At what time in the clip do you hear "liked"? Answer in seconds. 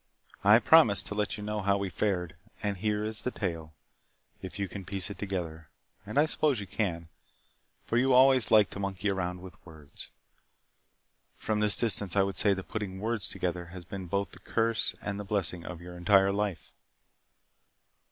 8.49-8.71